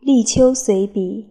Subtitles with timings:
[0.00, 1.28] 立秋随笔。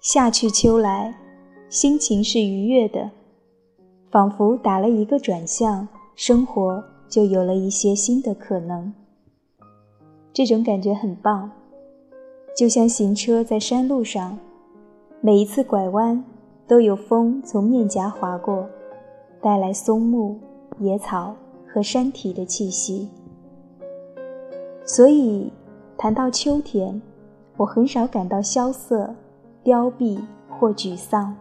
[0.00, 1.14] 夏去秋来，
[1.70, 3.12] 心情是愉悦的，
[4.10, 8.92] 仿佛打了一个转向，生活就有了一些新的可能。
[10.32, 11.50] 这种感觉很棒，
[12.56, 14.38] 就像行车在山路上，
[15.20, 16.22] 每一次拐弯
[16.66, 18.66] 都有风从面颊划过，
[19.40, 20.38] 带来松木、
[20.78, 21.34] 野草
[21.72, 23.08] 和山体的气息。
[24.84, 25.52] 所以，
[25.96, 27.00] 谈到秋天，
[27.56, 29.14] 我很少感到萧瑟。
[29.64, 31.36] 凋敝或沮丧，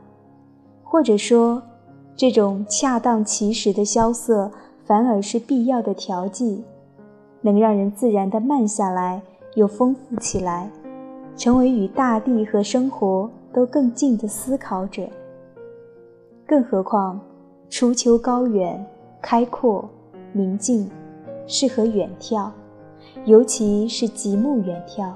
[0.83, 1.59] 或者说，
[2.15, 4.51] 这种恰当其时的萧瑟，
[4.85, 6.63] 反而是必要的调剂，
[7.41, 9.23] 能让人自然地慢下来，
[9.55, 10.69] 又丰富起来，
[11.35, 15.07] 成为与大地和生活都更近的思考者。
[16.45, 17.19] 更何况，
[17.69, 18.85] 初秋高远、
[19.21, 19.89] 开阔、
[20.33, 20.89] 明净，
[21.47, 22.49] 适合远眺，
[23.25, 25.11] 尤其是极目远眺。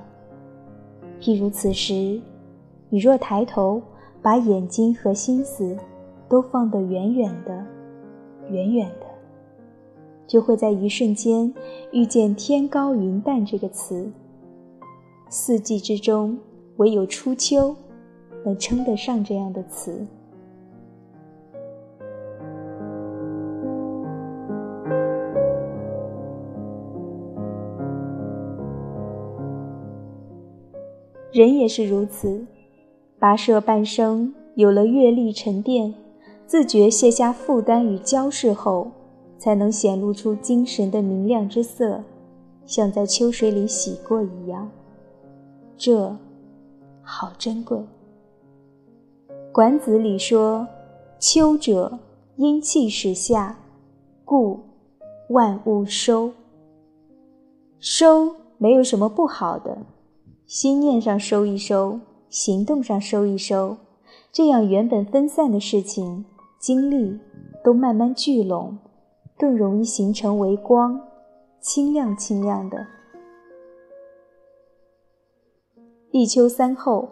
[1.20, 2.22] 譬如此时。
[2.90, 3.82] 你若抬头，
[4.22, 5.76] 把眼睛和心思
[6.30, 7.66] 都放得远远的、
[8.50, 9.08] 远远的，
[10.28, 11.52] 就会在一瞬间
[11.92, 14.10] 遇见“天高云淡”这个词。
[15.38, 16.40] 四季之中，
[16.78, 17.76] 唯有初秋
[18.46, 20.08] 能称得上这样的词。
[31.34, 32.48] 人也是如此。
[33.20, 35.94] 跋涉半生，有了阅历沉淀，
[36.48, 38.90] 自觉卸下负担与焦饰后，
[39.38, 42.06] 才能显露出精神的明亮之色，
[42.66, 44.72] 像在秋水里洗过一样。
[45.78, 46.16] 这，
[47.02, 47.78] 好珍贵。
[49.52, 50.68] 《管子》里说
[51.20, 52.00] ：“秋者，
[52.38, 53.58] 阴气始下，
[54.24, 54.60] 故
[55.30, 56.32] 万物收。”
[57.80, 59.78] 收没有什么不好的，
[60.46, 62.00] 心念上收一收。
[62.28, 63.78] 行动上收一收，
[64.30, 66.26] 这样原本分散的事情、
[66.60, 67.18] 精力
[67.64, 68.78] 都慢慢聚拢，
[69.38, 71.00] 更容易形成为光，
[71.62, 72.86] 清亮清亮的。
[76.16, 77.10] 立秋三候：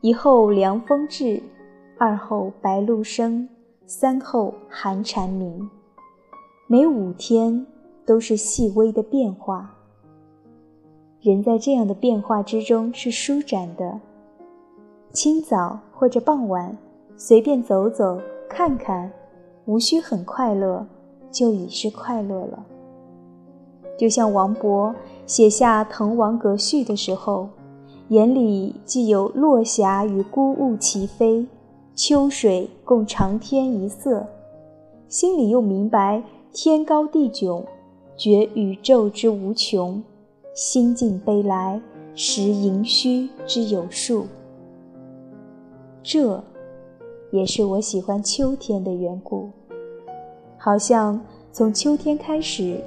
[0.00, 1.40] 一候凉风至，
[1.96, 3.48] 二候白露生，
[3.86, 5.70] 三候寒蝉鸣。
[6.66, 7.64] 每五天
[8.04, 9.72] 都是细微的变化。
[11.20, 14.00] 人在这样的变化之中是舒展的。
[15.12, 16.76] 清早或者傍晚，
[17.16, 19.08] 随便走走看看，
[19.66, 20.84] 无需很快乐，
[21.30, 22.66] 就已是快乐了。
[23.96, 24.92] 就像王勃
[25.26, 27.48] 写下《滕王阁序》的时候，
[28.08, 31.44] 眼里既有落霞与孤鹜齐飞，
[31.96, 34.24] 秋水共长天一色，
[35.08, 36.22] 心里又明白
[36.52, 37.64] 天高地迥，
[38.16, 40.00] 觉宇宙之无穷，
[40.54, 41.80] 心境悲来，
[42.14, 44.26] 识盈虚之有数。
[46.00, 46.44] 这，
[47.32, 49.50] 也是我喜欢秋天的缘故。
[50.56, 52.80] 好像从秋天开始，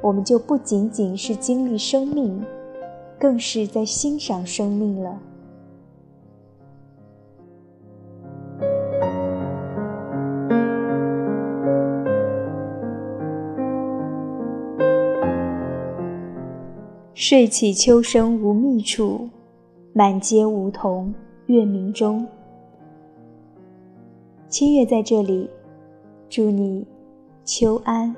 [0.00, 2.40] 我们就不仅仅是经历生命，
[3.20, 5.20] 更是在欣赏生命了。
[17.12, 19.28] 睡起秋声无觅处，
[19.92, 21.14] 满街梧桐
[21.46, 22.26] 月明中。
[24.48, 25.48] 清月在这里，
[26.30, 26.86] 祝你
[27.44, 28.16] 秋安。